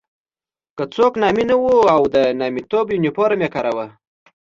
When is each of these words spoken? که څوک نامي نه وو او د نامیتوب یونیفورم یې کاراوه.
که 0.77 0.83
څوک 0.95 1.13
نامي 1.21 1.43
نه 1.49 1.55
وو 1.61 1.75
او 1.95 2.01
د 2.13 2.15
نامیتوب 2.39 2.85
یونیفورم 2.89 3.39
یې 3.43 3.49
کاراوه. 3.55 3.87